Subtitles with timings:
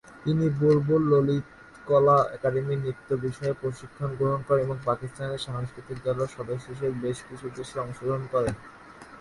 [0.23, 6.95] তিনি বুলবুল ললিতকলা একাডেমিতে নৃত্য বিষয়ে প্রশিক্ষণ গ্রহণ করেন এবং পাকিস্তান সাংস্কৃতিক দলের সদস্য হিসেবে
[7.03, 8.55] বেশ কিছু দেশে অংশগ্রহণ করেন।